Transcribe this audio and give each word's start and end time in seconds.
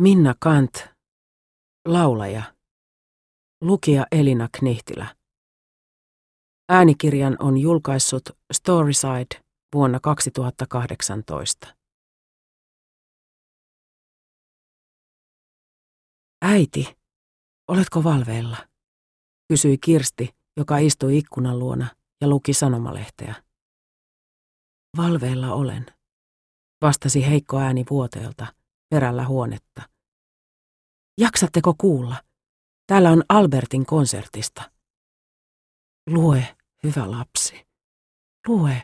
Minna 0.00 0.34
Kant, 0.40 0.74
laulaja. 1.88 2.54
Lukija 3.60 4.06
Elina 4.12 4.48
Knihtilä. 4.58 5.16
Äänikirjan 6.68 7.36
on 7.38 7.58
julkaissut 7.58 8.22
Storyside 8.52 9.44
vuonna 9.74 10.00
2018. 10.00 11.76
Äiti, 16.42 16.96
oletko 17.68 18.04
valveilla? 18.04 18.56
kysyi 19.48 19.78
Kirsti, 19.78 20.34
joka 20.56 20.78
istui 20.78 21.18
ikkunan 21.18 21.58
luona 21.58 21.86
ja 22.20 22.28
luki 22.28 22.52
sanomalehteä. 22.54 23.34
Valveilla 24.96 25.54
olen, 25.54 25.86
vastasi 26.82 27.26
heikko 27.26 27.58
ääni 27.58 27.84
vuoteelta 27.90 28.63
perällä 28.90 29.26
huonetta. 29.26 29.82
Jaksatteko 31.18 31.74
kuulla? 31.78 32.16
Täällä 32.86 33.10
on 33.10 33.22
Albertin 33.28 33.86
konsertista. 33.86 34.70
Lue, 36.10 36.56
hyvä 36.84 37.10
lapsi. 37.10 37.66
Lue. 38.48 38.82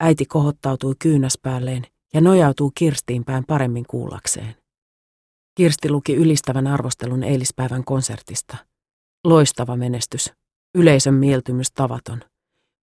Äiti 0.00 0.26
kohottautui 0.26 0.94
kyynäspäälleen 0.98 1.82
ja 2.14 2.20
nojautuu 2.20 2.72
Kirstiin 2.74 3.24
päin 3.24 3.44
paremmin 3.46 3.84
kuullakseen. 3.86 4.56
Kirsti 5.54 5.90
luki 5.90 6.14
ylistävän 6.14 6.66
arvostelun 6.66 7.22
eilispäivän 7.22 7.84
konsertista. 7.84 8.56
Loistava 9.24 9.76
menestys. 9.76 10.32
Yleisön 10.74 11.14
mieltymys 11.14 11.72
tavaton. 11.72 12.20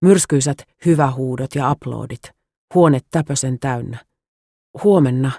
Myrskyisät 0.02 0.58
hyvähuudot 0.86 1.54
ja 1.54 1.70
aplodit. 1.70 2.22
Huone 2.74 3.00
täpösen 3.10 3.58
täynnä. 3.58 4.04
Huomenna, 4.84 5.30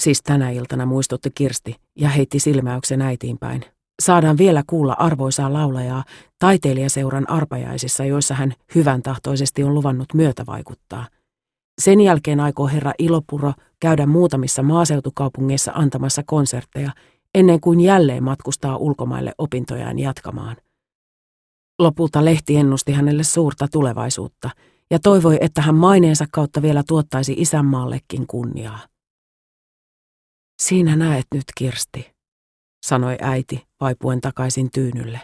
siis 0.00 0.22
tänä 0.22 0.50
iltana 0.50 0.86
muistutti 0.86 1.30
Kirsti 1.30 1.76
ja 1.96 2.08
heitti 2.08 2.38
silmäyksen 2.38 3.02
äitiin 3.02 3.38
päin. 3.38 3.64
Saadaan 4.02 4.38
vielä 4.38 4.62
kuulla 4.66 4.96
arvoisaa 4.98 5.52
laulajaa 5.52 6.04
taiteilijaseuran 6.38 7.30
arpajaisissa, 7.30 8.04
joissa 8.04 8.34
hän 8.34 8.54
hyvän 8.74 9.02
tahtoisesti 9.02 9.64
on 9.64 9.74
luvannut 9.74 10.14
myötävaikuttaa. 10.14 11.08
Sen 11.78 12.00
jälkeen 12.00 12.40
aikoo 12.40 12.66
herra 12.66 12.92
Ilopuro 12.98 13.52
käydä 13.80 14.06
muutamissa 14.06 14.62
maaseutukaupungeissa 14.62 15.72
antamassa 15.74 16.22
konsertteja, 16.26 16.90
ennen 17.34 17.60
kuin 17.60 17.80
jälleen 17.80 18.24
matkustaa 18.24 18.76
ulkomaille 18.76 19.32
opintojaan 19.38 19.98
jatkamaan. 19.98 20.56
Lopulta 21.78 22.24
lehti 22.24 22.56
ennusti 22.56 22.92
hänelle 22.92 23.22
suurta 23.22 23.68
tulevaisuutta 23.72 24.50
ja 24.90 24.98
toivoi, 24.98 25.38
että 25.40 25.62
hän 25.62 25.74
maineensa 25.74 26.24
kautta 26.32 26.62
vielä 26.62 26.82
tuottaisi 26.88 27.34
isänmaallekin 27.38 28.26
kunniaa. 28.26 28.88
Siinä 30.62 30.96
näet 30.96 31.26
nyt, 31.34 31.44
Kirsti, 31.58 32.12
sanoi 32.86 33.16
äiti 33.20 33.66
vaipuen 33.80 34.20
takaisin 34.20 34.70
tyynylle. 34.70 35.20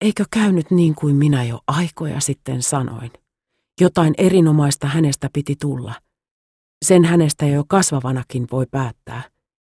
Eikö 0.00 0.24
käynyt 0.32 0.70
niin 0.70 0.94
kuin 0.94 1.16
minä 1.16 1.44
jo 1.44 1.60
aikoja 1.66 2.20
sitten 2.20 2.62
sanoin? 2.62 3.10
Jotain 3.80 4.14
erinomaista 4.18 4.86
hänestä 4.86 5.30
piti 5.32 5.56
tulla. 5.60 5.94
Sen 6.84 7.04
hänestä 7.04 7.46
jo 7.46 7.64
kasvavanakin 7.68 8.46
voi 8.52 8.66
päättää. 8.70 9.30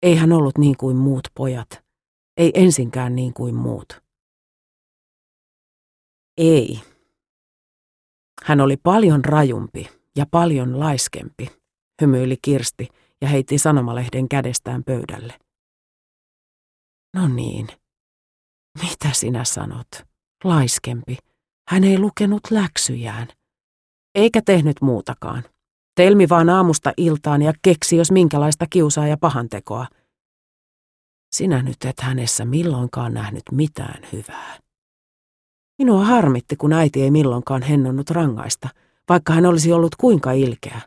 Ei 0.02 0.16
hän 0.16 0.32
ollut 0.32 0.58
niin 0.58 0.76
kuin 0.76 0.96
muut 0.96 1.28
pojat. 1.34 1.84
Ei 2.36 2.50
ensinkään 2.54 3.16
niin 3.16 3.34
kuin 3.34 3.54
muut. 3.54 4.02
Ei. 6.36 6.80
Hän 8.44 8.60
oli 8.60 8.76
paljon 8.76 9.24
rajumpi 9.24 9.88
ja 10.16 10.26
paljon 10.30 10.80
laiskempi, 10.80 11.50
hymyili 12.02 12.36
Kirsti 12.42 12.88
ja 13.22 13.28
heitti 13.28 13.58
sanomalehden 13.58 14.28
kädestään 14.28 14.84
pöydälle. 14.84 15.34
No 17.14 17.28
niin. 17.28 17.68
Mitä 18.82 19.08
sinä 19.12 19.44
sanot? 19.44 19.88
Laiskempi. 20.44 21.16
Hän 21.68 21.84
ei 21.84 21.98
lukenut 21.98 22.40
läksyjään. 22.50 23.28
Eikä 24.14 24.42
tehnyt 24.42 24.76
muutakaan. 24.80 25.44
Telmi 25.94 26.28
vaan 26.28 26.48
aamusta 26.48 26.92
iltaan 26.96 27.42
ja 27.42 27.52
keksi 27.62 27.96
jos 27.96 28.10
minkälaista 28.10 28.66
kiusaa 28.70 29.06
ja 29.06 29.16
pahantekoa. 29.16 29.86
Sinä 31.32 31.62
nyt 31.62 31.76
et 31.84 32.00
hänessä 32.00 32.44
milloinkaan 32.44 33.14
nähnyt 33.14 33.42
mitään 33.52 34.02
hyvää. 34.12 34.58
Minua 35.78 36.04
harmitti, 36.04 36.56
kun 36.56 36.72
äiti 36.72 37.02
ei 37.02 37.10
milloinkaan 37.10 37.62
hennonnut 37.62 38.10
rangaista, 38.10 38.68
vaikka 39.08 39.32
hän 39.32 39.46
olisi 39.46 39.72
ollut 39.72 39.96
kuinka 39.96 40.32
ilkeä. 40.32 40.80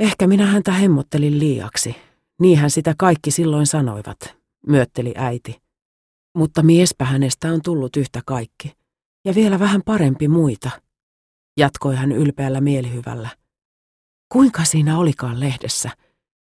Ehkä 0.00 0.26
minä 0.26 0.46
häntä 0.46 0.72
hemmottelin 0.72 1.38
liiaksi. 1.38 1.96
Niinhän 2.40 2.70
sitä 2.70 2.94
kaikki 2.98 3.30
silloin 3.30 3.66
sanoivat, 3.66 4.36
myötteli 4.66 5.14
äiti. 5.16 5.62
Mutta 6.36 6.62
miespä 6.62 7.04
hänestä 7.04 7.52
on 7.52 7.62
tullut 7.62 7.96
yhtä 7.96 8.20
kaikki. 8.26 8.72
Ja 9.24 9.34
vielä 9.34 9.58
vähän 9.58 9.82
parempi 9.84 10.28
muita, 10.28 10.70
jatkoi 11.56 11.96
hän 11.96 12.12
ylpeällä 12.12 12.60
mielihyvällä. 12.60 13.28
Kuinka 14.32 14.64
siinä 14.64 14.98
olikaan 14.98 15.40
lehdessä? 15.40 15.90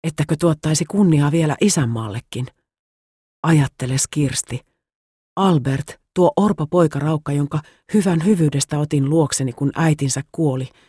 Ettäkö 0.04 0.36
tuottaisi 0.36 0.84
kunniaa 0.84 1.32
vielä 1.32 1.56
isänmaallekin? 1.60 2.46
Ajatteles 3.42 4.08
Kirsti. 4.08 4.60
Albert, 5.36 5.99
tuo 6.14 6.32
orpo 6.36 6.66
poikaraukka, 6.66 7.32
jonka 7.32 7.60
hyvän 7.94 8.24
hyvyydestä 8.24 8.78
otin 8.78 9.10
luokseni, 9.10 9.52
kun 9.52 9.72
äitinsä 9.74 10.22
kuoli– 10.32 10.68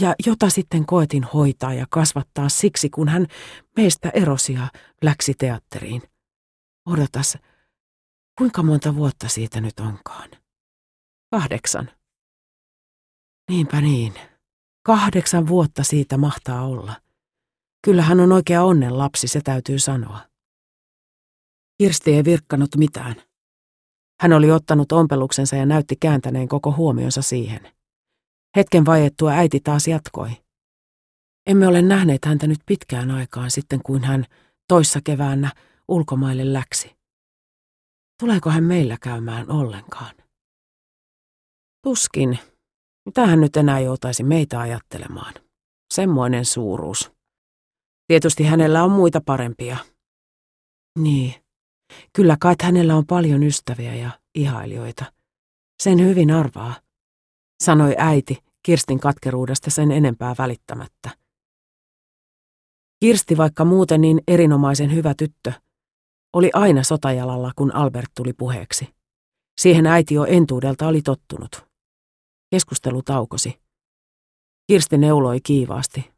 ja 0.00 0.14
jota 0.26 0.50
sitten 0.50 0.86
koetin 0.86 1.24
hoitaa 1.24 1.74
ja 1.74 1.86
kasvattaa 1.90 2.48
siksi, 2.48 2.90
kun 2.90 3.08
hän 3.08 3.26
meistä 3.76 4.10
erosi 4.14 4.52
ja 4.52 4.68
läksi 5.02 5.34
teatteriin. 5.38 6.02
Odotas, 6.86 7.38
kuinka 8.38 8.62
monta 8.62 8.94
vuotta 8.94 9.28
siitä 9.28 9.60
nyt 9.60 9.80
onkaan? 9.80 10.30
Kahdeksan. 11.30 11.90
Niinpä 13.50 13.80
niin. 13.80 14.14
Kahdeksan 14.82 15.48
vuotta 15.48 15.84
siitä 15.84 16.16
mahtaa 16.16 16.62
olla. 16.62 17.00
Kyllä 17.84 18.02
hän 18.02 18.20
on 18.20 18.32
oikea 18.32 18.62
onnen 18.62 18.98
lapsi, 18.98 19.28
se 19.28 19.40
täytyy 19.40 19.78
sanoa. 19.78 20.20
Kirsti 21.78 22.14
ei 22.14 22.24
virkkanut 22.24 22.76
mitään. 22.76 23.16
Hän 24.20 24.32
oli 24.32 24.50
ottanut 24.50 24.92
ompeluksensa 24.92 25.56
ja 25.56 25.66
näytti 25.66 25.96
kääntäneen 26.00 26.48
koko 26.48 26.72
huomionsa 26.72 27.22
siihen. 27.22 27.72
Hetken 28.56 28.86
vaiettua 28.86 29.30
äiti 29.30 29.60
taas 29.60 29.88
jatkoi. 29.88 30.30
Emme 31.46 31.66
ole 31.66 31.82
nähneet 31.82 32.24
häntä 32.24 32.46
nyt 32.46 32.58
pitkään 32.66 33.10
aikaan 33.10 33.50
sitten, 33.50 33.80
kuin 33.82 34.04
hän 34.04 34.24
toissa 34.68 35.00
keväänä 35.04 35.52
ulkomaille 35.88 36.52
läksi. 36.52 36.96
Tuleeko 38.20 38.50
hän 38.50 38.64
meillä 38.64 38.96
käymään 39.02 39.50
ollenkaan? 39.50 40.14
Tuskin. 41.84 42.38
Mitä 43.06 43.26
hän 43.26 43.40
nyt 43.40 43.56
enää 43.56 43.80
joutaisi 43.80 44.22
meitä 44.22 44.60
ajattelemaan? 44.60 45.34
Semmoinen 45.94 46.44
suuruus. 46.44 47.12
Tietysti 48.06 48.44
hänellä 48.44 48.84
on 48.84 48.90
muita 48.90 49.20
parempia. 49.20 49.76
Niin. 50.98 51.34
Kyllä 52.12 52.36
kai 52.40 52.54
hänellä 52.62 52.96
on 52.96 53.06
paljon 53.06 53.42
ystäviä 53.42 53.94
ja 53.94 54.10
ihailijoita. 54.34 55.04
Sen 55.82 56.00
hyvin 56.00 56.30
arvaa, 56.30 56.74
sanoi 57.62 57.94
äiti 57.98 58.38
Kirstin 58.62 59.00
katkeruudesta 59.00 59.70
sen 59.70 59.90
enempää 59.90 60.34
välittämättä. 60.38 61.10
Kirsti, 63.00 63.36
vaikka 63.36 63.64
muuten 63.64 64.00
niin 64.00 64.20
erinomaisen 64.28 64.94
hyvä 64.94 65.14
tyttö, 65.14 65.52
oli 66.32 66.50
aina 66.52 66.82
sotajalalla, 66.82 67.52
kun 67.56 67.74
Albert 67.74 68.10
tuli 68.14 68.32
puheeksi. 68.32 68.88
Siihen 69.60 69.86
äiti 69.86 70.14
jo 70.14 70.24
entuudelta 70.24 70.88
oli 70.88 71.02
tottunut. 71.02 71.66
Keskustelu 72.50 73.02
taukosi. 73.02 73.60
Kirsti 74.66 74.98
neuloi 74.98 75.40
kiivaasti. 75.40 76.10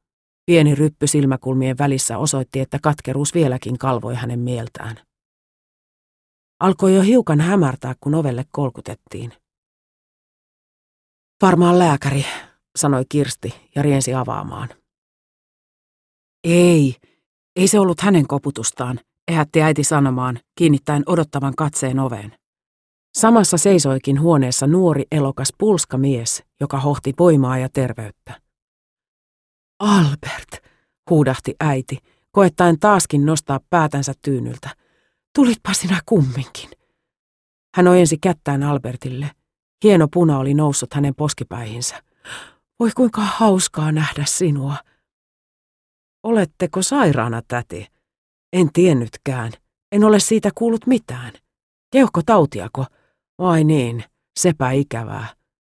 Pieni 0.46 0.74
ryppy 0.74 1.06
silmäkulmien 1.06 1.78
välissä 1.78 2.18
osoitti, 2.18 2.60
että 2.60 2.78
katkeruus 2.82 3.34
vieläkin 3.34 3.78
kalvoi 3.78 4.14
hänen 4.14 4.40
mieltään. 4.40 5.07
Alkoi 6.60 6.94
jo 6.94 7.02
hiukan 7.02 7.40
hämärtää, 7.40 7.94
kun 8.00 8.14
ovelle 8.14 8.44
kolkutettiin. 8.50 9.32
Varmaan 11.42 11.78
lääkäri, 11.78 12.24
sanoi 12.78 13.04
Kirsti 13.08 13.54
ja 13.74 13.82
riensi 13.82 14.14
avaamaan. 14.14 14.68
Ei, 16.44 16.96
ei 17.56 17.68
se 17.68 17.80
ollut 17.80 18.00
hänen 18.00 18.26
koputustaan, 18.26 19.00
ehätti 19.28 19.62
äiti 19.62 19.84
sanomaan, 19.84 20.40
kiinnittäen 20.58 21.02
odottavan 21.06 21.54
katseen 21.56 22.00
oveen. 22.00 22.38
Samassa 23.18 23.58
seisoikin 23.58 24.20
huoneessa 24.20 24.66
nuori 24.66 25.04
elokas 25.12 25.52
pulska 25.58 25.98
mies, 25.98 26.42
joka 26.60 26.80
hohti 26.80 27.14
voimaa 27.18 27.58
ja 27.58 27.68
terveyttä. 27.68 28.40
Albert, 29.78 30.64
huudahti 31.10 31.54
äiti, 31.60 31.98
koettaen 32.32 32.78
taaskin 32.78 33.26
nostaa 33.26 33.60
päätänsä 33.70 34.12
tyynyltä. 34.22 34.70
Tulitpa 35.34 35.72
sinä 35.72 36.00
kumminkin. 36.06 36.70
Hän 37.76 37.88
ojensi 37.88 38.18
kättään 38.18 38.62
Albertille, 38.62 39.30
Hieno 39.84 40.08
puna 40.12 40.38
oli 40.38 40.54
noussut 40.54 40.94
hänen 40.94 41.14
poskipäihinsä. 41.14 42.02
Voi 42.80 42.90
kuinka 42.96 43.20
hauskaa 43.20 43.92
nähdä 43.92 44.24
sinua. 44.26 44.76
Oletteko 46.22 46.82
sairaana, 46.82 47.42
täti? 47.48 47.86
En 48.52 48.72
tiennytkään. 48.72 49.52
En 49.92 50.04
ole 50.04 50.20
siitä 50.20 50.50
kuullut 50.54 50.86
mitään. 50.86 51.32
tautiako? 52.26 52.86
Vai 53.38 53.64
niin, 53.64 54.04
sepä 54.38 54.70
ikävää. 54.70 55.26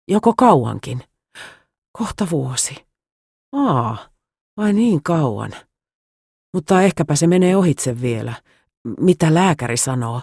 Joko 0.07 0.33
kauankin? 0.37 1.03
Kohta 1.97 2.27
vuosi. 2.31 2.85
Aa, 3.51 4.09
vai 4.57 4.73
niin 4.73 5.03
kauan. 5.03 5.51
Mutta 6.53 6.81
ehkäpä 6.81 7.15
se 7.15 7.27
menee 7.27 7.57
ohitse 7.57 8.01
vielä. 8.01 8.33
Mitä 8.99 9.33
lääkäri 9.33 9.77
sanoo? 9.77 10.21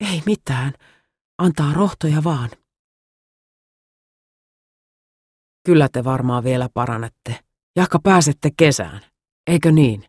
Ei 0.00 0.22
mitään. 0.26 0.72
Antaa 1.38 1.72
rohtoja 1.72 2.24
vaan. 2.24 2.50
Kyllä 5.66 5.88
te 5.92 6.04
varmaan 6.04 6.44
vielä 6.44 6.68
paranette. 6.74 7.40
Jahka 7.76 7.98
pääsette 8.02 8.50
kesään. 8.56 9.00
Eikö 9.46 9.72
niin? 9.72 10.04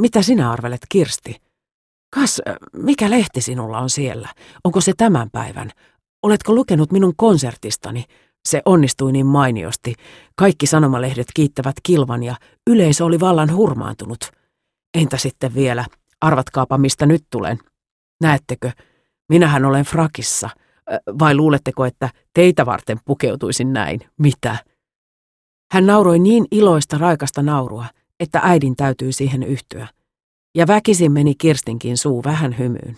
Mitä 0.00 0.22
sinä 0.22 0.50
arvelet, 0.52 0.80
Kirsti? 0.88 1.40
Kas, 2.14 2.40
mikä 2.72 3.10
lehti 3.10 3.40
sinulla 3.40 3.78
on 3.78 3.90
siellä? 3.90 4.28
Onko 4.64 4.80
se 4.80 4.92
tämän 4.96 5.30
päivän? 5.30 5.70
Oletko 6.22 6.54
lukenut 6.54 6.92
minun 6.92 7.16
konsertistani? 7.16 8.04
Se 8.48 8.62
onnistui 8.64 9.12
niin 9.12 9.26
mainiosti. 9.26 9.94
Kaikki 10.36 10.66
sanomalehdet 10.66 11.26
kiittävät 11.34 11.76
kilvan 11.82 12.22
ja 12.22 12.36
yleisö 12.70 13.04
oli 13.04 13.20
vallan 13.20 13.54
hurmaantunut. 13.54 14.30
Entä 14.94 15.16
sitten 15.16 15.54
vielä? 15.54 15.84
Arvatkaapa, 16.24 16.78
mistä 16.78 17.06
nyt 17.06 17.24
tulen. 17.30 17.58
Näettekö, 18.20 18.70
minähän 19.28 19.64
olen 19.64 19.84
frakissa. 19.84 20.50
Vai 21.18 21.34
luuletteko, 21.34 21.84
että 21.84 22.10
teitä 22.34 22.66
varten 22.66 22.98
pukeutuisin 23.04 23.72
näin? 23.72 24.00
Mitä? 24.18 24.56
Hän 25.72 25.86
nauroi 25.86 26.18
niin 26.18 26.46
iloista 26.50 26.98
raikasta 26.98 27.42
naurua, 27.42 27.86
että 28.20 28.40
äidin 28.42 28.76
täytyy 28.76 29.12
siihen 29.12 29.42
yhtyä. 29.42 29.88
Ja 30.54 30.66
väkisin 30.66 31.12
meni 31.12 31.34
Kirstinkin 31.34 31.96
suu 31.96 32.24
vähän 32.24 32.58
hymyyn. 32.58 32.96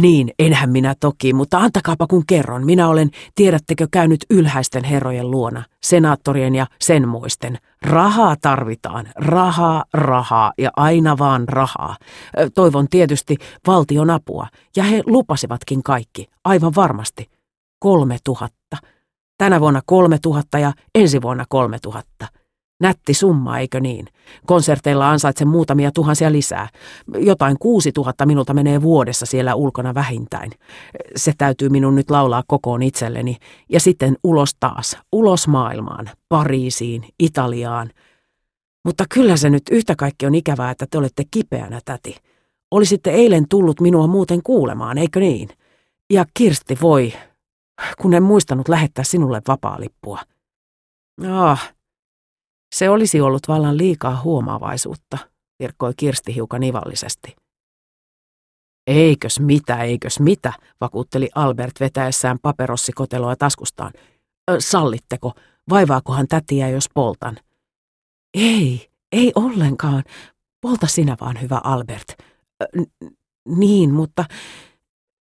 Niin, 0.00 0.30
enhän 0.38 0.70
minä 0.70 0.94
toki, 1.00 1.32
mutta 1.32 1.58
antakaapa 1.58 2.06
kun 2.06 2.26
kerron. 2.26 2.66
Minä 2.66 2.88
olen, 2.88 3.10
tiedättekö, 3.34 3.88
käynyt 3.90 4.24
ylhäisten 4.30 4.84
herrojen 4.84 5.30
luona, 5.30 5.64
senaattorien 5.82 6.54
ja 6.54 6.66
sen 6.80 7.08
muisten. 7.08 7.58
Rahaa 7.82 8.36
tarvitaan, 8.40 9.06
rahaa, 9.16 9.84
rahaa 9.92 10.52
ja 10.58 10.70
aina 10.76 11.18
vaan 11.18 11.48
rahaa. 11.48 11.96
Toivon 12.54 12.88
tietysti 12.88 13.36
valtion 13.66 14.10
apua, 14.10 14.46
ja 14.76 14.84
he 14.84 15.02
lupasivatkin 15.06 15.82
kaikki, 15.82 16.26
aivan 16.44 16.72
varmasti. 16.76 17.30
Kolme 17.78 18.16
tuhatta. 18.24 18.76
Tänä 19.38 19.60
vuonna 19.60 19.80
kolme 19.86 20.18
tuhatta 20.22 20.58
ja 20.58 20.72
ensi 20.94 21.22
vuonna 21.22 21.44
kolme 21.48 21.78
tuhatta. 21.82 22.26
Nätti 22.80 23.14
summa, 23.14 23.58
eikö 23.58 23.80
niin? 23.80 24.06
Konserteilla 24.46 25.10
ansaitsen 25.10 25.48
muutamia 25.48 25.90
tuhansia 25.92 26.32
lisää. 26.32 26.68
Jotain 27.18 27.56
kuusi 27.58 27.92
tuhatta 27.92 28.26
minulta 28.26 28.54
menee 28.54 28.82
vuodessa 28.82 29.26
siellä 29.26 29.54
ulkona 29.54 29.94
vähintään. 29.94 30.50
Se 31.16 31.32
täytyy 31.38 31.68
minun 31.68 31.94
nyt 31.94 32.10
laulaa 32.10 32.42
kokoon 32.46 32.82
itselleni. 32.82 33.36
Ja 33.68 33.80
sitten 33.80 34.16
ulos 34.24 34.50
taas, 34.60 34.98
ulos 35.12 35.48
maailmaan, 35.48 36.10
Pariisiin, 36.28 37.04
Italiaan. 37.18 37.90
Mutta 38.84 39.04
kyllä 39.14 39.36
se 39.36 39.50
nyt 39.50 39.62
yhtä 39.70 39.94
kaikki 39.96 40.26
on 40.26 40.34
ikävää, 40.34 40.70
että 40.70 40.86
te 40.90 40.98
olette 40.98 41.22
kipeänä, 41.30 41.80
täti. 41.84 42.16
Olisitte 42.70 43.10
eilen 43.10 43.48
tullut 43.48 43.80
minua 43.80 44.06
muuten 44.06 44.42
kuulemaan, 44.42 44.98
eikö 44.98 45.20
niin? 45.20 45.48
Ja 46.12 46.24
Kirsti 46.34 46.78
voi, 46.82 47.12
kun 48.00 48.14
en 48.14 48.22
muistanut 48.22 48.68
lähettää 48.68 49.04
sinulle 49.04 49.42
vapaalippua. 49.48 50.20
Ah, 51.30 51.74
se 52.74 52.90
olisi 52.90 53.20
ollut 53.20 53.48
vallan 53.48 53.76
liikaa 53.76 54.22
huomaavaisuutta, 54.22 55.18
virkkoi 55.58 55.92
Kirsti 55.96 56.34
hiukan 56.34 56.62
ivallisesti. 56.62 57.36
Eikös 58.86 59.40
mitä, 59.40 59.82
eikös 59.82 60.20
mitä, 60.20 60.52
vakuutteli 60.80 61.28
Albert 61.34 61.80
vetäessään 61.80 62.38
paperossikoteloa 62.42 63.36
taskustaan. 63.36 63.92
Ö, 64.50 64.56
sallitteko, 64.58 65.32
vaivaakohan 65.70 66.28
tätiä, 66.28 66.68
jos 66.68 66.88
poltan? 66.94 67.36
Ei, 68.34 68.90
ei 69.12 69.32
ollenkaan. 69.34 70.04
Polta 70.60 70.86
sinä 70.86 71.16
vaan, 71.20 71.40
hyvä 71.40 71.60
Albert. 71.64 72.08
Ö, 72.62 72.66
niin, 73.48 73.94
mutta, 73.94 74.24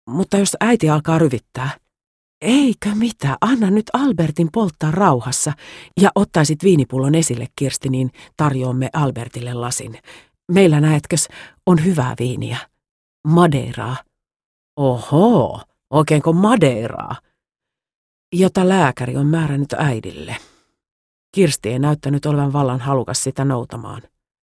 mutta 0.09 0.37
jos 0.39 0.57
äiti 0.61 0.91
alkaa 0.91 1.19
ryvittää. 1.19 1.71
Eikö 2.41 2.95
mitä, 2.95 3.37
anna 3.41 3.71
nyt 3.71 3.91
Albertin 3.93 4.49
polttaa 4.53 4.91
rauhassa 4.91 5.53
ja 6.01 6.11
ottaisit 6.15 6.65
viinipullon 6.65 7.15
esille, 7.15 7.47
Kirsti, 7.57 7.89
niin 7.89 8.11
tarjoamme 8.37 8.91
Albertille 8.93 9.55
lasin. 9.55 9.99
Meillä 10.53 10.81
näetkös 10.81 11.29
on 11.67 11.85
hyvää 11.85 12.15
viiniä. 12.19 12.59
Madeiraa. 13.29 13.97
Oho, 14.77 15.61
oikeinko 15.91 16.33
madeiraa? 16.33 17.17
Jota 18.35 18.69
lääkäri 18.69 19.17
on 19.17 19.27
määrännyt 19.27 19.73
äidille. 19.73 20.37
Kirsti 21.35 21.69
ei 21.69 21.79
näyttänyt 21.79 22.27
olevan 22.27 22.53
vallan 22.53 22.81
halukas 22.81 23.23
sitä 23.23 23.45
noutamaan. 23.45 24.03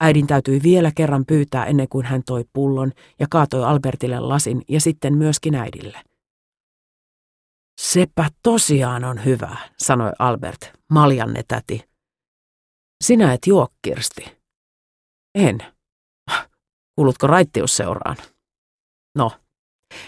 Äidin 0.01 0.27
täytyi 0.27 0.63
vielä 0.63 0.91
kerran 0.95 1.25
pyytää 1.25 1.65
ennen 1.65 1.89
kuin 1.89 2.05
hän 2.05 2.21
toi 2.25 2.45
pullon 2.53 2.91
ja 3.19 3.27
kaatoi 3.29 3.65
Albertille 3.65 4.19
lasin 4.19 4.61
ja 4.69 4.81
sitten 4.81 5.17
myöskin 5.17 5.55
äidille. 5.55 6.08
Sepä 7.79 8.29
tosiaan 8.43 9.03
on 9.03 9.25
hyvä, 9.25 9.57
sanoi 9.77 10.11
Albert, 10.19 10.71
maljanne 10.89 11.43
täti. 11.47 11.89
Sinä 13.03 13.33
et 13.33 13.47
juo, 13.47 13.67
Kirsti. 13.81 14.37
En. 15.35 15.57
Kuulutko 16.95 17.27
raittiusseuraan? 17.27 18.17
No, 19.15 19.31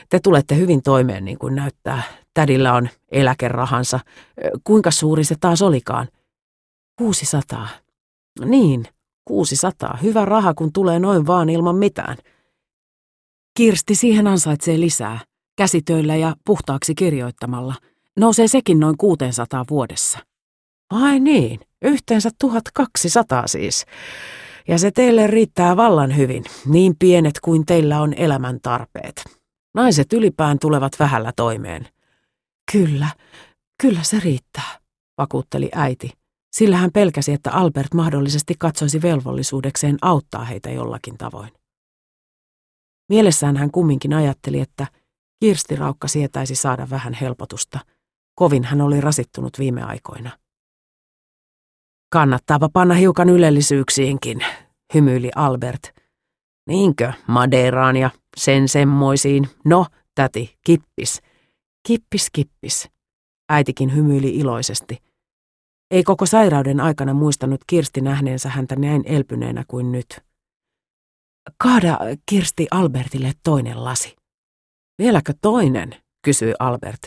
te 0.10 0.20
tulette 0.20 0.56
hyvin 0.56 0.84
toimeen 0.84 1.26
niin 1.26 1.40
kuin 1.40 1.56
näyttää. 1.56 2.04
Tädillä 2.34 2.74
on 2.74 2.90
eläkerahansa. 3.12 4.00
Kuinka 4.64 4.92
suuri 4.92 5.24
se 5.24 5.36
taas 5.40 5.62
olikaan? 5.62 6.08
600. 6.98 7.68
Niin, 8.46 8.86
600. 9.26 9.98
Hyvä 10.04 10.26
raha, 10.26 10.54
kun 10.54 10.74
tulee 10.74 11.00
noin 11.00 11.28
vaan 11.28 11.50
ilman 11.50 11.76
mitään. 11.76 12.18
Kirsti 13.58 13.96
siihen 13.96 14.28
ansaitsee 14.28 14.80
lisää 14.80 15.20
käsitöillä 15.58 16.16
ja 16.16 16.36
puhtaaksi 16.46 16.96
kirjoittamalla. 16.96 17.76
Nousee 18.20 18.48
sekin 18.48 18.80
noin 18.80 18.98
600 18.98 19.66
vuodessa. 19.70 20.20
Ai 20.90 21.20
niin, 21.20 21.60
yhteensä 21.82 22.30
1200 22.40 23.48
siis. 23.48 23.86
Ja 24.68 24.78
se 24.78 24.92
teille 24.92 25.28
riittää 25.28 25.78
vallan 25.78 26.18
hyvin, 26.18 26.44
niin 26.66 26.96
pienet 27.00 27.40
kuin 27.42 27.66
teillä 27.66 28.02
on 28.02 28.14
elämän 28.14 28.60
tarpeet. 28.62 29.24
Naiset 29.74 30.14
ylipään 30.14 30.60
tulevat 30.60 30.92
vähällä 31.00 31.32
toimeen. 31.36 31.88
Kyllä, 32.72 33.08
kyllä 33.82 34.04
se 34.04 34.20
riittää, 34.20 34.80
vakuutteli 35.18 35.70
äiti. 35.76 36.12
Sillä 36.52 36.78
hän 36.78 36.92
pelkäsi, 36.94 37.34
että 37.34 37.52
Albert 37.52 37.94
mahdollisesti 37.94 38.56
katsoisi 38.60 39.02
velvollisuudekseen 39.02 39.98
auttaa 40.02 40.46
heitä 40.46 40.70
jollakin 40.70 41.18
tavoin. 41.18 41.52
Mielessään 43.10 43.58
hän 43.58 43.72
kumminkin 43.72 44.14
ajatteli, 44.14 44.60
että– 44.60 44.88
Kirsti 45.44 45.76
Raukka 45.76 46.08
sietäisi 46.08 46.56
saada 46.56 46.88
vähän 46.90 47.14
helpotusta. 47.14 47.80
Kovin 48.36 48.64
hän 48.64 48.82
oli 48.82 49.02
rasittunut 49.02 49.60
viime 49.60 49.84
aikoina. 49.84 50.32
Kannattaapa 52.14 52.70
panna 52.74 52.96
hiukan 52.96 53.30
ylellisyyksiinkin, 53.30 54.46
hymyili 54.94 55.32
Albert. 55.36 55.82
Niinkö, 56.68 57.14
Madeiraan 57.28 57.98
ja 57.98 58.10
sen 58.38 58.68
semmoisiin. 58.68 59.50
No, 59.66 59.86
täti, 60.16 60.58
kippis. 60.66 61.22
Kippis, 61.88 62.30
kippis. 62.32 62.90
Äitikin 63.50 63.96
hymyili 63.96 64.30
iloisesti. 64.36 64.98
Ei 65.92 66.04
koko 66.04 66.26
sairauden 66.26 66.80
aikana 66.80 67.14
muistanut 67.14 67.62
Kirsti 67.68 68.02
nähneensä 68.02 68.50
häntä 68.50 68.76
näin 68.76 69.04
elpyneenä 69.06 69.64
kuin 69.68 69.92
nyt. 69.92 70.22
Kaada 71.58 72.00
Kirsti 72.26 72.68
Albertille 72.72 73.32
toinen 73.44 73.84
lasi. 73.84 74.21
Vieläkö 75.02 75.34
toinen, 75.42 75.96
kysyi 76.22 76.54
Albert. 76.60 77.02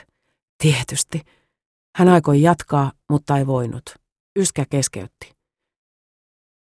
Tietysti. 0.62 1.20
Hän 1.96 2.08
aikoi 2.08 2.42
jatkaa, 2.42 2.92
mutta 3.10 3.38
ei 3.38 3.46
voinut. 3.46 3.82
Yskä 4.38 4.64
keskeytti. 4.70 5.32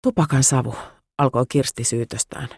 Tupakan 0.04 0.44
savu, 0.44 0.76
alkoi 1.18 1.46
Kirsti 1.50 1.84
syytöstään. 1.84 2.50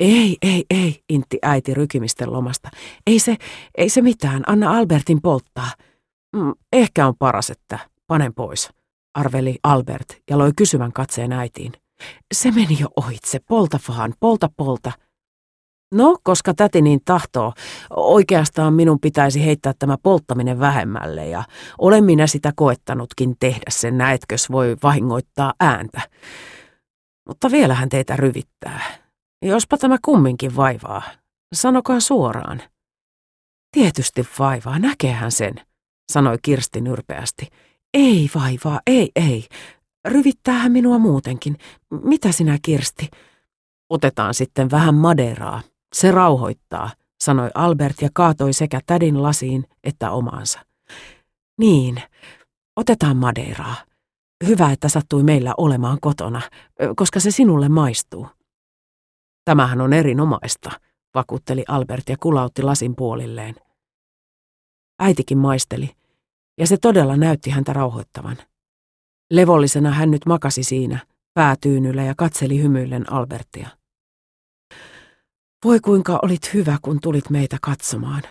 Ei, 0.00 0.36
ei, 0.42 0.64
ei, 0.70 1.02
intti 1.08 1.38
äiti 1.42 1.74
rykimisten 1.74 2.32
lomasta. 2.32 2.70
Ei 3.06 3.18
se, 3.18 3.36
ei 3.74 3.88
se 3.88 4.02
mitään, 4.02 4.42
anna 4.46 4.78
Albertin 4.78 5.20
polttaa. 5.22 5.70
Mm, 6.36 6.54
ehkä 6.72 7.06
on 7.06 7.14
paras, 7.18 7.50
että 7.50 7.78
panen 8.06 8.34
pois, 8.34 8.70
arveli 9.14 9.58
Albert 9.62 10.18
ja 10.30 10.38
loi 10.38 10.52
kysyvän 10.56 10.92
katseen 10.92 11.32
äitiin. 11.32 11.72
Se 12.34 12.50
meni 12.50 12.76
jo 12.80 12.88
ohitse, 12.96 13.38
polta 13.48 13.78
vaan, 13.88 14.14
polta 14.20 14.48
polta. 14.56 14.92
No, 15.94 16.18
koska 16.22 16.54
täti 16.54 16.82
niin 16.82 17.00
tahtoo. 17.04 17.52
Oikeastaan 17.90 18.74
minun 18.74 19.00
pitäisi 19.00 19.44
heittää 19.44 19.72
tämä 19.78 19.96
polttaminen 20.02 20.60
vähemmälle 20.60 21.26
ja 21.26 21.44
olen 21.78 22.04
minä 22.04 22.26
sitä 22.26 22.52
koettanutkin 22.56 23.36
tehdä 23.40 23.64
sen, 23.68 23.98
näetkös 23.98 24.50
voi 24.50 24.76
vahingoittaa 24.82 25.54
ääntä. 25.60 26.00
Mutta 27.28 27.50
vielähän 27.50 27.88
teitä 27.88 28.16
ryvittää. 28.16 28.80
Jospa 29.42 29.78
tämä 29.78 29.96
kumminkin 30.04 30.56
vaivaa. 30.56 31.02
Sanokaa 31.54 32.00
suoraan. 32.00 32.62
Tietysti 33.76 34.26
vaivaa, 34.38 34.78
näkehän 34.78 35.32
sen, 35.32 35.54
sanoi 36.12 36.36
Kirsti 36.42 36.80
nyrpeästi. 36.80 37.48
Ei 37.94 38.30
vaivaa, 38.34 38.80
ei, 38.86 39.10
ei. 39.16 39.48
Ryvittäähän 40.08 40.72
minua 40.72 40.98
muutenkin. 40.98 41.56
Mitä 42.02 42.32
sinä, 42.32 42.58
Kirsti? 42.62 43.10
Otetaan 43.90 44.34
sitten 44.34 44.70
vähän 44.70 44.94
maderaa. 44.94 45.60
Se 45.94 46.10
rauhoittaa, 46.10 46.90
sanoi 47.20 47.50
Albert 47.54 48.02
ja 48.02 48.08
kaatoi 48.14 48.52
sekä 48.52 48.80
tädin 48.86 49.22
lasiin 49.22 49.64
että 49.84 50.10
omaansa. 50.10 50.60
Niin, 51.58 52.02
otetaan 52.76 53.16
maderaa. 53.16 53.74
Hyvä, 54.46 54.72
että 54.72 54.88
sattui 54.88 55.22
meillä 55.22 55.54
olemaan 55.56 55.98
kotona, 56.00 56.42
koska 56.96 57.20
se 57.20 57.30
sinulle 57.30 57.68
maistuu. 57.68 58.26
Tämähän 59.44 59.80
on 59.80 59.92
erinomaista, 59.92 60.70
vakuutteli 61.14 61.64
Albert 61.68 62.08
ja 62.08 62.16
kulautti 62.20 62.62
lasin 62.62 62.96
puolilleen. 62.96 63.54
Äitikin 64.98 65.38
maisteli, 65.38 65.90
ja 66.58 66.66
se 66.66 66.76
todella 66.76 67.16
näytti 67.16 67.50
häntä 67.50 67.72
rauhoittavan. 67.72 68.36
Levollisena 69.30 69.90
hän 69.90 70.10
nyt 70.10 70.26
makasi 70.26 70.62
siinä, 70.62 70.98
päätyynyllä 71.34 72.02
ja 72.02 72.14
katseli 72.16 72.62
hymyillen 72.62 73.12
Albertia. 73.12 73.79
Voi 75.64 75.80
kuinka 75.80 76.18
olit 76.22 76.54
hyvä, 76.54 76.78
kun 76.82 77.00
tulit 77.00 77.30
meitä 77.30 77.58
katsomaan. 77.62 78.22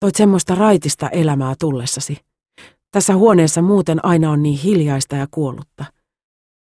Toit 0.00 0.14
semmoista 0.14 0.54
raitista 0.54 1.08
elämää 1.08 1.54
tullessasi. 1.58 2.20
Tässä 2.90 3.16
huoneessa 3.16 3.62
muuten 3.62 4.04
aina 4.04 4.30
on 4.30 4.42
niin 4.42 4.58
hiljaista 4.58 5.16
ja 5.16 5.26
kuollutta. 5.30 5.84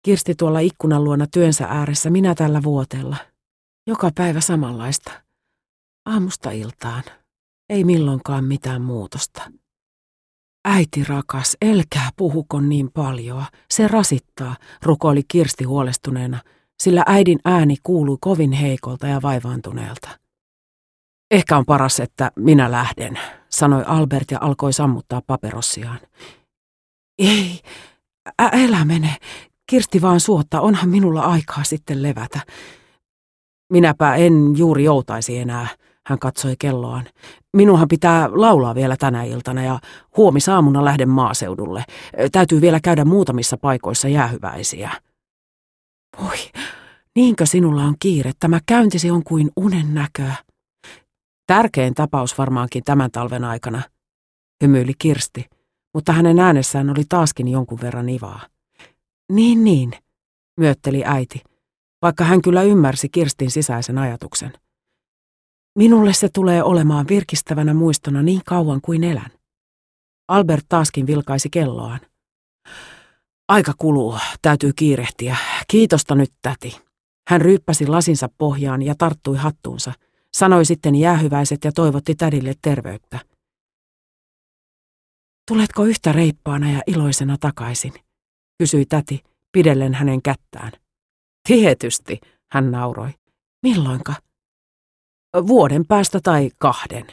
Kirsti 0.06 0.36
tuolla 0.36 0.60
ikkunan 0.60 1.04
luona 1.04 1.28
työnsä 1.28 1.66
ääressä, 1.66 2.10
minä 2.10 2.36
tällä 2.36 2.64
vuotella. 2.64 3.18
Joka 3.88 4.12
päivä 4.16 4.42
samanlaista. 4.42 5.12
Aamusta 6.06 6.52
iltaan. 6.52 7.04
Ei 7.70 7.84
milloinkaan 7.84 8.46
mitään 8.46 8.82
muutosta. 8.82 9.52
Äiti 10.66 11.04
rakas, 11.04 11.58
elkää 11.62 12.10
puhuko 12.18 12.62
niin 12.62 12.92
paljon. 12.92 13.46
Se 13.72 13.88
rasittaa, 13.88 14.56
rukoili 14.82 15.22
Kirsti 15.28 15.64
huolestuneena, 15.64 16.40
sillä 16.80 17.04
äidin 17.06 17.40
ääni 17.46 17.76
kuului 17.84 18.18
kovin 18.22 18.52
heikolta 18.52 19.08
ja 19.08 19.22
vaivaantuneelta. 19.22 20.10
Ehkä 21.32 21.58
on 21.58 21.66
paras, 21.66 22.00
että 22.00 22.32
minä 22.36 22.72
lähden, 22.72 23.20
sanoi 23.50 23.84
Albert 23.88 24.32
ja 24.32 24.38
alkoi 24.42 24.74
sammuttaa 24.74 25.22
paperossiaan. 25.28 26.00
Ei, 27.20 27.60
ä- 28.42 28.52
älä 28.66 28.86
mene. 28.86 29.16
Kirsti 29.70 30.02
vaan 30.02 30.20
suotta, 30.20 30.62
onhan 30.62 30.90
minulla 30.90 31.22
aikaa 31.22 31.64
sitten 31.64 32.04
levätä. 32.04 32.40
Minäpä 33.74 34.16
en 34.16 34.58
juuri 34.58 34.84
joutaisi 34.84 35.38
enää, 35.38 35.68
hän 36.08 36.20
katsoi 36.20 36.56
kelloaan. 36.60 37.06
Minuhan 37.58 37.88
pitää 37.88 38.30
laulaa 38.32 38.76
vielä 38.76 38.98
tänä 38.98 39.24
iltana 39.24 39.64
ja 39.64 39.80
huomisaamuna 40.18 40.86
lähden 40.86 41.10
maaseudulle. 41.10 41.84
Täytyy 42.32 42.62
vielä 42.62 42.80
käydä 42.80 43.06
muutamissa 43.06 43.58
paikoissa 43.58 44.08
jäähyväisiä. 44.08 44.92
Voi, 46.24 46.38
niinkö 47.16 47.46
sinulla 47.46 47.84
on 47.84 47.96
kiire? 48.00 48.32
Tämä 48.40 48.60
käyntisi 48.66 49.12
on 49.12 49.24
kuin 49.24 49.52
unen 49.56 49.94
näköä. 49.94 50.36
Tärkein 51.48 51.94
tapaus 51.94 52.38
varmaankin 52.38 52.84
tämän 52.84 53.12
talven 53.12 53.44
aikana, 53.44 53.82
hymyili 54.64 54.94
Kirsti, 54.98 55.46
mutta 55.94 56.14
hänen 56.14 56.40
äänessään 56.40 56.90
oli 56.90 57.04
taaskin 57.10 57.48
jonkun 57.48 57.82
verran 57.82 58.10
ivaa. 58.10 58.48
Niin, 59.32 59.64
niin, 59.64 59.92
myötteli 60.60 61.04
äiti, 61.06 61.42
vaikka 62.02 62.24
hän 62.24 62.42
kyllä 62.42 62.64
ymmärsi 62.64 63.10
Kirstin 63.10 63.52
sisäisen 63.52 63.98
ajatuksen. 63.98 64.54
Minulle 65.78 66.14
se 66.14 66.30
tulee 66.34 66.64
olemaan 66.64 67.08
virkistävänä 67.08 67.74
muistona 67.74 68.22
niin 68.22 68.42
kauan 68.46 68.82
kuin 68.82 69.04
elän. 69.04 69.32
Albert 70.28 70.66
taaskin 70.70 71.08
vilkaisi 71.08 71.50
kelloaan. 71.50 72.00
Aika 73.48 73.74
kuluu, 73.78 74.18
täytyy 74.42 74.74
kiirehtiä. 74.74 75.38
Kiitosta 75.68 76.16
nyt, 76.16 76.34
täti. 76.42 76.82
Hän 77.30 77.42
ryyppäsi 77.42 77.88
lasinsa 77.88 78.30
pohjaan 78.38 78.82
ja 78.82 78.96
tarttui 78.98 79.38
hattuunsa. 79.38 79.94
Sanoi 80.34 80.66
sitten 80.66 80.96
jäähyväiset 80.96 81.64
ja 81.64 81.72
toivotti 81.72 82.16
tädille 82.16 82.54
terveyttä. 82.62 83.20
Tuletko 85.48 85.84
yhtä 85.84 86.12
reippaana 86.12 86.72
ja 86.72 86.82
iloisena 86.88 87.38
takaisin? 87.40 87.94
kysyi 88.58 88.86
täti, 88.86 89.24
pidellen 89.52 89.94
hänen 89.94 90.22
kättään. 90.22 90.72
Tietysti, 91.48 92.20
hän 92.52 92.72
nauroi. 92.72 93.10
Milloinka? 93.64 94.14
Vuoden 95.48 95.86
päästä 95.86 96.20
tai 96.24 96.50
kahden. 96.60 97.08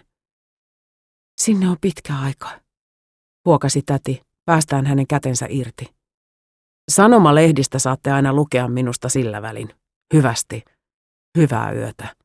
Sinne 1.41 1.69
on 1.69 1.77
pitkä 1.81 2.19
aika, 2.19 2.61
huokasi 3.45 3.83
täti, 3.83 4.23
päästään 4.45 4.87
hänen 4.87 5.07
kätensä 5.07 5.47
irti. 5.49 6.02
Sanomalehdistä 6.93 7.79
saatte 7.79 8.13
aina 8.13 8.33
lukea 8.33 8.69
minusta 8.69 9.09
sillä 9.09 9.43
välin. 9.43 9.75
Hyvästi. 10.15 10.65
Hyvää 11.39 11.73
yötä. 11.73 12.17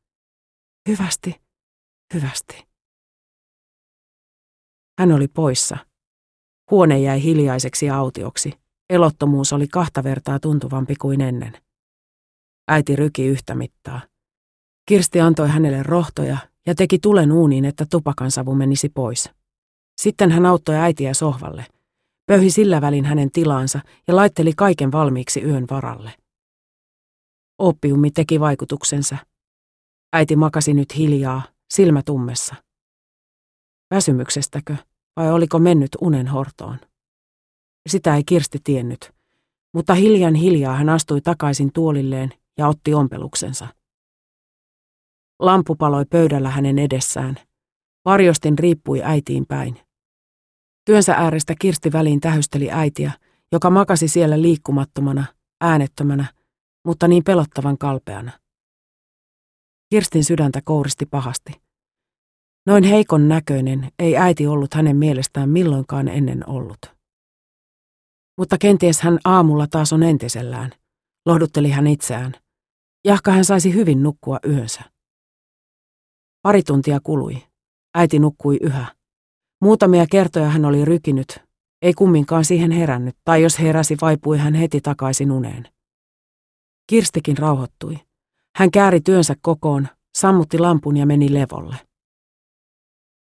Hyvästi. 0.88 1.40
Hyvästi. 2.14 2.66
Hän 4.98 5.12
oli 5.12 5.28
poissa. 5.28 5.76
Huone 6.70 6.98
jäi 6.98 7.22
hiljaiseksi 7.22 7.86
ja 7.86 7.96
autioksi. 7.96 8.52
Elottomuus 8.90 9.52
oli 9.52 9.68
kahta 9.68 10.04
vertaa 10.04 10.40
tuntuvampi 10.40 10.96
kuin 10.96 11.20
ennen. 11.20 11.52
Äiti 12.70 12.96
ryki 12.96 13.26
yhtä 13.26 13.54
mittaa. 13.54 14.00
Kirsti 14.88 15.20
antoi 15.20 15.48
hänelle 15.48 15.82
rohtoja 15.82 16.38
ja 16.66 16.74
teki 16.74 16.98
tulen 16.98 17.32
uuniin, 17.32 17.64
että 17.64 17.86
tupakansavu 17.90 18.54
menisi 18.54 18.88
pois. 18.88 19.30
Sitten 20.00 20.30
hän 20.30 20.46
auttoi 20.46 20.74
äitiä 20.74 21.14
sohvalle– 21.14 21.66
pöyhi 22.28 22.50
sillä 22.50 22.80
välin 22.80 23.04
hänen 23.04 23.30
tilaansa 23.30 23.80
ja 24.08 24.16
laitteli 24.16 24.52
kaiken 24.56 24.92
valmiiksi 24.92 25.42
yön 25.42 25.64
varalle. 25.70 26.12
Oppiumi 27.58 28.10
teki 28.10 28.40
vaikutuksensa. 28.40 29.16
Äiti 30.12 30.36
makasi 30.36 30.74
nyt 30.74 30.96
hiljaa, 30.96 31.42
silmä 31.70 32.02
tummessa. 32.02 32.54
Väsymyksestäkö 33.94 34.76
vai 35.16 35.32
oliko 35.32 35.58
mennyt 35.58 35.90
unen 36.00 36.28
hortoon? 36.28 36.78
Sitä 37.88 38.16
ei 38.16 38.24
Kirsti 38.24 38.58
tiennyt, 38.64 39.12
mutta 39.74 39.94
hiljan 39.94 40.34
hiljaa 40.34 40.76
hän 40.76 40.88
astui 40.88 41.20
takaisin 41.20 41.72
tuolilleen 41.72 42.30
ja 42.58 42.68
otti 42.68 42.94
ompeluksensa. 42.94 43.68
Lampu 45.38 45.74
paloi 45.74 46.04
pöydällä 46.04 46.50
hänen 46.50 46.78
edessään. 46.78 47.36
Varjostin 48.04 48.58
riippui 48.58 49.02
äitiin 49.02 49.46
päin. 49.46 49.87
Työnsä 50.88 51.14
äärestä 51.14 51.54
Kirsti 51.60 51.92
väliin 51.92 52.20
tähysteli 52.20 52.70
äitiä, 52.70 53.12
joka 53.52 53.70
makasi 53.70 54.08
siellä 54.08 54.42
liikkumattomana, 54.42 55.24
äänettömänä, 55.60 56.32
mutta 56.86 57.08
niin 57.08 57.24
pelottavan 57.24 57.78
kalpeana. 57.78 58.32
Kirstin 59.90 60.24
sydäntä 60.24 60.60
kouristi 60.64 61.06
pahasti. 61.06 61.52
Noin 62.66 62.84
heikon 62.84 63.28
näköinen 63.28 63.88
ei 63.98 64.16
äiti 64.16 64.46
ollut 64.46 64.74
hänen 64.74 64.96
mielestään 64.96 65.50
milloinkaan 65.50 66.08
ennen 66.08 66.48
ollut. 66.48 66.78
Mutta 68.38 68.58
kenties 68.58 69.00
hän 69.00 69.18
aamulla 69.24 69.66
taas 69.70 69.92
on 69.92 70.02
entisellään, 70.02 70.72
lohdutteli 71.26 71.70
hän 71.70 71.86
itseään. 71.86 72.34
Jahka 73.04 73.30
hän 73.30 73.44
saisi 73.44 73.74
hyvin 73.74 74.02
nukkua 74.02 74.38
yönsä. 74.46 74.82
Pari 76.42 76.62
tuntia 76.62 77.00
kului. 77.02 77.42
Äiti 77.94 78.18
nukkui 78.18 78.58
yhä. 78.62 78.97
Muutamia 79.60 80.06
kertoja 80.10 80.48
hän 80.48 80.64
oli 80.64 80.84
rykinyt, 80.84 81.42
ei 81.82 81.94
kumminkaan 81.94 82.44
siihen 82.44 82.70
herännyt, 82.70 83.16
tai 83.24 83.42
jos 83.42 83.58
heräsi, 83.58 83.96
vaipui 84.00 84.38
hän 84.38 84.54
heti 84.54 84.80
takaisin 84.80 85.32
uneen. 85.32 85.68
Kirstikin 86.86 87.38
rauhoittui. 87.38 87.98
Hän 88.56 88.70
kääri 88.70 89.00
työnsä 89.00 89.34
kokoon, 89.40 89.88
sammutti 90.18 90.58
lampun 90.58 90.96
ja 90.96 91.06
meni 91.06 91.34
levolle. 91.34 91.76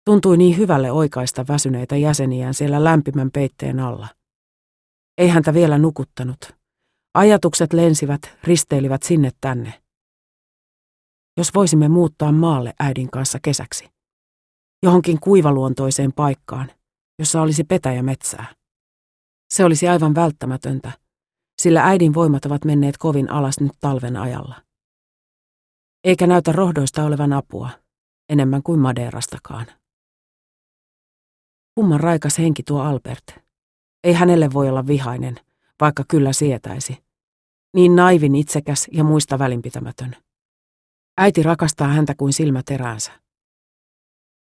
Tuntui 0.05 0.37
niin 0.37 0.57
hyvälle 0.57 0.91
oikaista 0.93 1.45
väsyneitä 1.49 1.97
jäseniään 1.97 2.55
siellä 2.55 2.85
lämpimän 2.85 3.31
peitteen 3.31 3.81
alla. 3.81 4.09
Ei 5.19 5.29
häntä 5.29 5.55
vielä 5.55 5.79
nukuttanut. 5.79 6.39
Ajatukset 7.15 7.73
lensivät, 7.73 8.21
risteilivät 8.45 9.03
sinne 9.03 9.31
tänne. 9.41 9.83
Jos 11.37 11.55
voisimme 11.55 11.89
muuttaa 11.89 12.33
maalle 12.33 12.75
äidin 12.81 13.11
kanssa 13.11 13.39
kesäksi 13.43 13.93
johonkin 14.83 15.21
kuivaluontoiseen 15.21 16.13
paikkaan, 16.13 16.71
jossa 17.19 17.43
olisi 17.43 17.65
petäjä 17.65 18.03
metsää. 18.03 18.47
Se 19.55 19.65
olisi 19.65 19.89
aivan 19.89 20.15
välttämätöntä, 20.15 20.93
sillä 21.63 21.85
äidin 21.85 22.15
voimat 22.15 22.45
ovat 22.45 22.65
menneet 22.65 22.99
kovin 22.99 23.31
alas 23.31 23.61
nyt 23.61 23.73
talven 23.81 24.17
ajalla. 24.17 24.63
Eikä 26.05 26.27
näytä 26.27 26.53
rohdoista 26.53 27.05
olevan 27.05 27.33
apua, 27.33 27.71
enemmän 28.29 28.63
kuin 28.63 28.81
Madeerastakaan. 28.81 29.67
Kumman 31.75 32.01
raikas 32.01 32.39
henki 32.39 32.63
tuo 32.63 32.83
Albert. 32.83 33.25
Ei 34.05 34.13
hänelle 34.13 34.53
voi 34.53 34.69
olla 34.69 34.87
vihainen, 34.87 35.41
vaikka 35.81 36.05
kyllä 36.09 36.33
sietäisi. 36.33 37.05
Niin 37.75 37.97
naivin 37.97 38.35
itsekäs 38.35 38.89
ja 38.93 39.05
muista 39.05 39.39
välinpitämätön. 39.39 40.17
Äiti 41.19 41.43
rakastaa 41.43 41.89
häntä 41.89 42.15
kuin 42.15 42.33
silmäteräänsä. 42.33 43.22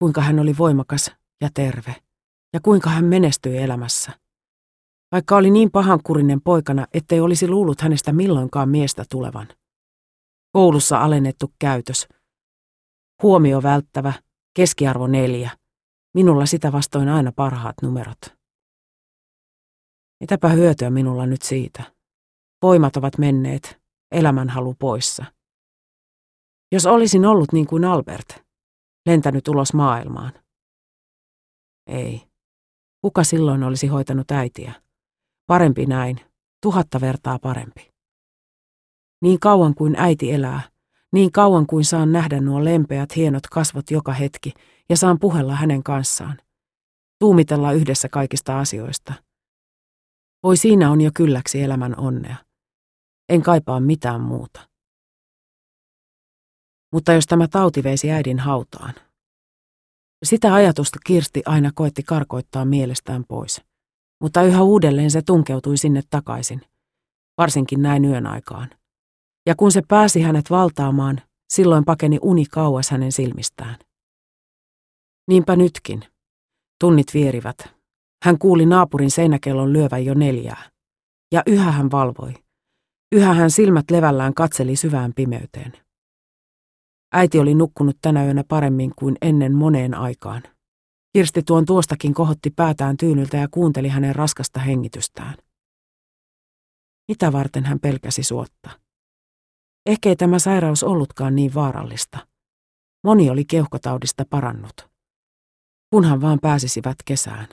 Kuinka 0.02 0.21
hän 0.21 0.38
oli 0.38 0.59
voimakas 0.59 1.12
ja 1.40 1.49
terve, 1.54 1.97
ja 2.52 2.61
kuinka 2.61 2.90
hän 2.90 3.04
menestyi 3.04 3.59
elämässä. 3.59 4.12
Vaikka 5.12 5.37
oli 5.37 5.50
niin 5.50 5.71
pahankurinen 5.71 6.40
poikana, 6.40 6.87
ettei 6.95 7.21
olisi 7.21 7.49
luullut 7.49 7.80
hänestä 7.80 8.12
milloinkaan 8.12 8.69
miestä 8.69 9.04
tulevan. 9.11 9.49
Koulussa 10.52 10.99
alennettu 10.99 11.52
käytös. 11.59 12.09
Huomio 13.23 13.62
välttävä, 13.62 14.12
keskiarvo 14.57 15.07
neljä. 15.07 15.50
Minulla 16.14 16.47
sitä 16.47 16.73
vastoin 16.73 17.09
aina 17.09 17.33
parhaat 17.33 17.75
numerot. 17.83 18.21
Mitäpä 20.21 20.49
hyötyä 20.49 20.90
minulla 20.90 21.26
nyt 21.26 21.42
siitä? 21.42 21.95
Voimat 22.62 22.97
ovat 22.97 23.19
menneet, 23.19 23.80
elämänhalu 24.12 24.75
poissa. 24.78 25.25
Jos 26.73 26.87
olisin 26.87 27.26
ollut 27.26 27.52
niin 27.52 27.66
kuin 27.66 27.85
Albert, 27.85 28.50
lentänyt 29.11 29.49
ulos 29.49 29.75
maailmaan. 29.75 30.33
Ei. 31.87 32.23
Kuka 33.02 33.25
silloin 33.25 33.62
olisi 33.62 33.87
hoitanut 33.87 34.31
äitiä? 34.31 34.73
Parempi 35.47 35.87
näin, 35.87 36.21
tuhatta 36.62 37.00
vertaa 37.00 37.38
parempi. 37.38 37.90
Niin 39.23 39.40
kauan 39.40 39.75
kuin 39.75 39.95
äiti 39.97 40.33
elää, 40.33 40.61
niin 41.12 41.33
kauan 41.33 41.67
kuin 41.67 41.85
saan 41.85 42.12
nähdä 42.12 42.40
nuo 42.40 42.64
lempeät 42.64 43.17
hienot 43.17 43.47
kasvot 43.47 43.90
joka 43.90 44.12
hetki 44.12 44.52
ja 44.88 44.97
saan 44.97 45.19
puhella 45.19 45.55
hänen 45.55 45.83
kanssaan. 45.83 46.38
Tuumitella 47.19 47.73
yhdessä 47.73 48.09
kaikista 48.09 48.61
asioista. 48.61 49.14
Voi 50.43 50.57
siinä 50.57 50.90
on 50.90 51.00
jo 51.00 51.11
kylläksi 51.14 51.62
elämän 51.62 51.99
onnea. 51.99 52.37
En 53.29 53.43
kaipaa 53.43 53.81
mitään 53.81 54.21
muuta. 54.21 54.70
Mutta 56.93 57.13
jos 57.13 57.27
tämä 57.27 57.49
tauti 57.49 57.83
veisi 57.83 58.11
äidin 58.11 58.39
hautaan. 58.39 58.95
Sitä 60.25 60.55
ajatusta 60.55 60.99
Kirsti 61.07 61.43
aina 61.47 61.71
koetti 61.75 62.03
karkoittaa 62.03 62.65
mielestään 62.65 63.25
pois. 63.29 63.63
Mutta 64.23 64.43
yhä 64.43 64.63
uudelleen 64.63 65.11
se 65.11 65.23
tunkeutui 65.23 65.77
sinne 65.77 66.03
takaisin. 66.11 66.61
Varsinkin 67.39 67.83
näin 67.83 68.05
yön 68.05 68.27
aikaan. 68.27 68.71
Ja 69.47 69.55
kun 69.57 69.73
se 69.73 69.83
pääsi 69.89 70.23
hänet 70.23 70.51
valtaamaan, 70.51 71.21
silloin 71.53 71.85
pakeni 71.85 72.19
uni 72.23 72.45
kauas 72.45 72.91
hänen 72.91 73.13
silmistään. 73.13 73.77
Niinpä 75.29 75.57
nytkin. 75.57 76.05
Tunnit 76.81 77.15
vierivät. 77.15 77.57
Hän 78.25 78.39
kuuli 78.39 78.67
naapurin 78.67 79.11
seinäkellon 79.11 79.73
lyövän 79.73 80.05
jo 80.05 80.15
neljää. 80.15 80.71
Ja 81.33 81.43
yhä 81.47 81.71
hän 81.71 81.91
valvoi. 81.91 82.35
Yhä 83.13 83.35
hän 83.35 83.51
silmät 83.51 83.91
levällään 83.91 84.35
katseli 84.35 84.77
syvään 84.77 85.13
pimeyteen. 85.15 85.73
Äiti 87.12 87.38
oli 87.38 87.55
nukkunut 87.55 87.97
tänä 88.02 88.25
yönä 88.25 88.45
paremmin 88.49 88.93
kuin 88.97 89.17
ennen 89.23 89.55
moneen 89.55 89.95
aikaan. 89.95 90.43
Kirsti 91.12 91.43
tuon 91.43 91.67
tuostakin 91.67 92.14
kohotti 92.14 92.50
päätään 92.50 92.97
tyynyltä 92.97 93.37
ja 93.37 93.49
kuunteli 93.50 93.88
hänen 93.88 94.17
raskasta 94.17 94.61
hengitystään. 94.61 95.35
Mitä 97.09 97.33
varten 97.33 97.64
hän 97.64 97.81
pelkäsi 97.81 98.23
suotta? 98.23 98.71
Ehkä 99.87 100.09
ei 100.09 100.17
tämä 100.17 100.38
sairaus 100.38 100.83
ollutkaan 100.83 101.35
niin 101.35 101.55
vaarallista. 101.55 102.26
Moni 103.05 103.31
oli 103.31 103.45
keuhkotaudista 103.45 104.25
parannut. 104.31 104.90
Kunhan 105.90 106.21
vaan 106.21 106.38
pääsisivät 106.43 106.97
kesään. 107.05 107.49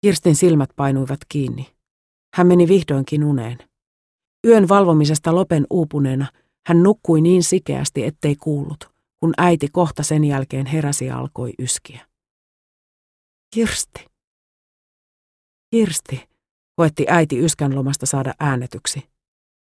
Kirstin 0.00 0.36
silmät 0.36 0.70
painuivat 0.76 1.20
kiinni. 1.28 1.74
Hän 2.34 2.46
meni 2.46 2.68
vihdoinkin 2.68 3.24
uneen. 3.24 3.58
Yön 4.46 4.68
valvomisesta 4.68 5.34
lopen 5.34 5.66
uupuneena 5.70 6.26
hän 6.66 6.82
nukkui 6.82 7.20
niin 7.20 7.42
sikeästi, 7.42 8.04
ettei 8.04 8.36
kuullut, 8.36 8.90
kun 9.20 9.34
äiti 9.38 9.68
kohta 9.68 10.02
sen 10.02 10.24
jälkeen 10.24 10.66
heräsi 10.66 11.06
ja 11.06 11.18
alkoi 11.18 11.52
yskiä. 11.58 12.06
Kirsti. 13.54 14.06
Kirsti, 15.70 16.28
koetti 16.76 17.04
äiti 17.08 17.38
yskän 17.44 17.74
lomasta 17.74 18.06
saada 18.06 18.34
äänetyksi. 18.40 19.02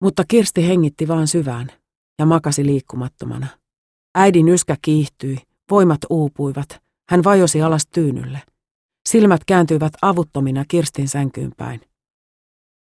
Mutta 0.01 0.23
Kirsti 0.27 0.67
hengitti 0.67 1.07
vaan 1.07 1.27
syvään 1.27 1.71
ja 2.19 2.25
makasi 2.25 2.65
liikkumattomana. 2.65 3.47
Äidin 4.15 4.49
yskä 4.49 4.77
kiihtyi, 4.81 5.37
voimat 5.71 5.99
uupuivat, 6.09 6.83
hän 7.09 7.23
vajosi 7.23 7.61
alas 7.61 7.87
tyynylle. 7.87 8.41
Silmät 9.09 9.41
kääntyivät 9.45 9.93
avuttomina 10.01 10.65
Kirstin 10.67 11.07
sänkyyn 11.07 11.51
päin. 11.57 11.81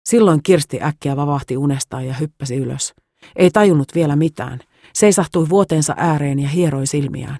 Silloin 0.09 0.43
Kirsti 0.43 0.81
äkkiä 0.81 1.15
vavahti 1.15 1.57
unestaan 1.57 2.07
ja 2.07 2.13
hyppäsi 2.13 2.55
ylös. 2.55 2.93
Ei 3.35 3.51
tajunnut 3.51 3.95
vielä 3.95 4.15
mitään. 4.15 4.59
Seisahtui 4.93 5.49
vuoteensa 5.49 5.93
ääreen 5.97 6.39
ja 6.39 6.49
hieroi 6.49 6.87
silmiään. 6.87 7.39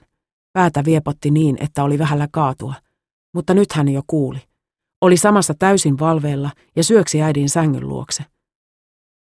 Päätä 0.54 0.86
viepotti 0.86 1.32
niin, 1.32 1.58
että 1.60 1.84
oli 1.84 2.00
vähällä 2.00 2.28
kaatua. 2.32 2.74
Mutta 3.34 3.54
nyt 3.54 3.72
hän 3.72 3.90
jo 3.90 4.02
kuuli. 4.08 4.40
Oli 5.02 5.18
samassa 5.18 5.54
täysin 5.60 6.00
valveella 6.00 6.50
ja 6.76 6.84
syöksi 6.84 7.22
äidin 7.22 7.50
sängyn 7.50 7.90
luokse. 7.90 8.24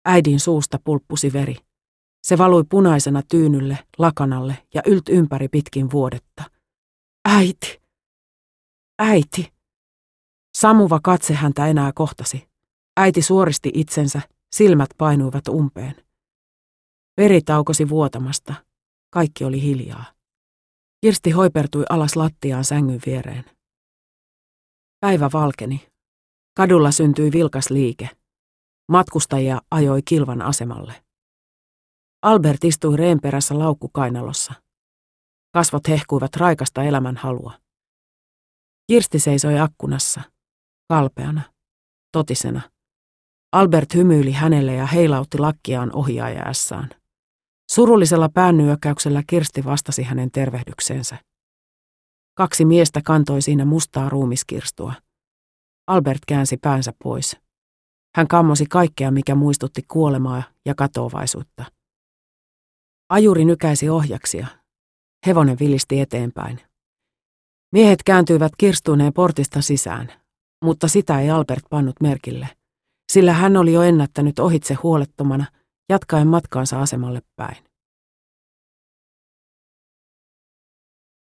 Äidin 0.04 0.40
suusta 0.40 0.78
pulppusi 0.84 1.32
veri. 1.32 1.56
Se 2.22 2.38
valui 2.38 2.64
punaisena 2.68 3.22
tyynylle, 3.28 3.78
lakanalle 3.98 4.58
ja 4.74 4.82
ylt 4.86 5.08
ympäri 5.08 5.48
pitkin 5.48 5.90
vuodetta. 5.90 6.44
Äiti! 7.28 7.80
Äiti! 8.98 9.52
Samuva 10.54 11.00
katse 11.02 11.34
häntä 11.34 11.66
enää 11.66 11.92
kohtasi. 11.94 12.48
Äiti 12.96 13.22
suoristi 13.22 13.70
itsensä, 13.74 14.20
silmät 14.52 14.90
painuivat 14.98 15.48
umpeen. 15.48 15.94
Veri 17.20 17.40
taukosi 17.42 17.88
vuotamasta. 17.88 18.54
Kaikki 19.10 19.44
oli 19.44 19.62
hiljaa. 19.62 20.04
Kirsti 21.00 21.30
hoipertui 21.30 21.84
alas 21.88 22.16
lattiaan 22.16 22.64
sängyn 22.64 23.00
viereen. 23.06 23.44
Päivä 25.00 25.30
valkeni. 25.32 25.88
Kadulla 26.56 26.90
syntyi 26.90 27.32
vilkas 27.32 27.70
liike. 27.70 28.08
Matkustajia 28.88 29.60
ajoi 29.70 30.02
kilvan 30.02 30.42
asemalle. 30.42 31.04
Albert 32.22 32.64
istui 32.64 32.96
reen 32.96 33.20
perässä 33.20 33.58
laukkukainalossa. 33.58 34.54
Kasvot 35.52 35.88
hehkuivat 35.88 36.36
raikasta 36.36 36.82
elämän 36.82 37.16
halua. 37.16 37.52
Kirsti 38.86 39.18
seisoi 39.18 39.58
akkunassa, 39.58 40.22
kalpeana, 40.88 41.42
totisena. 42.12 42.60
Albert 43.52 43.94
hymyili 43.94 44.32
hänelle 44.32 44.74
ja 44.74 44.86
heilautti 44.86 45.38
lakkiaan 45.38 45.96
ohjaajassaan. 45.96 46.99
Surullisella 47.70 48.28
päännyökkäyksellä 48.28 49.22
Kirsti 49.26 49.64
vastasi 49.64 50.02
hänen 50.02 50.30
tervehdykseensä. 50.30 51.16
Kaksi 52.34 52.64
miestä 52.64 53.00
kantoi 53.04 53.42
siinä 53.42 53.64
mustaa 53.64 54.08
ruumiskirstua. 54.08 54.94
Albert 55.86 56.18
käänsi 56.28 56.56
päänsä 56.56 56.92
pois. 57.02 57.36
Hän 58.16 58.28
kammosi 58.28 58.66
kaikkea, 58.66 59.10
mikä 59.10 59.34
muistutti 59.34 59.82
kuolemaa 59.88 60.42
ja 60.66 60.74
katoavaisuutta. 60.74 61.64
Ajuri 63.08 63.44
nykäisi 63.44 63.88
ohjaksia. 63.88 64.46
Hevonen 65.26 65.58
vilisti 65.58 66.00
eteenpäin. 66.00 66.60
Miehet 67.72 68.02
kääntyivät 68.02 68.52
kirstuneen 68.58 69.12
portista 69.12 69.60
sisään, 69.62 70.12
mutta 70.64 70.88
sitä 70.88 71.20
ei 71.20 71.30
Albert 71.30 71.64
pannut 71.70 71.96
merkille, 72.00 72.48
sillä 73.12 73.32
hän 73.32 73.56
oli 73.56 73.72
jo 73.72 73.82
ennättänyt 73.82 74.38
ohitse 74.38 74.74
huolettomana– 74.74 75.44
jatkaen 75.90 76.28
matkaansa 76.28 76.80
asemalle 76.80 77.20
päin. 77.36 77.56